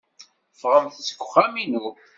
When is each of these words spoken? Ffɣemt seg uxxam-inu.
Ffɣemt 0.59 0.95
seg 1.07 1.19
uxxam-inu. 1.21 1.85